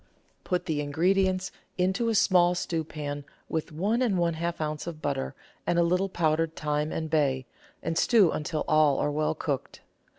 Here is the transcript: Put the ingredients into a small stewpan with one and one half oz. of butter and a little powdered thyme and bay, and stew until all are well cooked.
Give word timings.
Put 0.43 0.65
the 0.65 0.81
ingredients 0.81 1.51
into 1.77 2.09
a 2.09 2.15
small 2.15 2.55
stewpan 2.55 3.23
with 3.47 3.71
one 3.71 4.01
and 4.01 4.17
one 4.17 4.33
half 4.33 4.59
oz. 4.59 4.87
of 4.87 4.99
butter 4.99 5.35
and 5.67 5.77
a 5.77 5.83
little 5.83 6.09
powdered 6.09 6.55
thyme 6.55 6.91
and 6.91 7.07
bay, 7.07 7.45
and 7.83 7.95
stew 7.95 8.31
until 8.31 8.65
all 8.67 8.97
are 8.97 9.11
well 9.11 9.35
cooked. 9.35 9.81